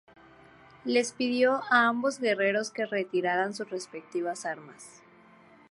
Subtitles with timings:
[0.83, 5.03] Les pidió a ambos guerreros que retiraran sus respectivas armas.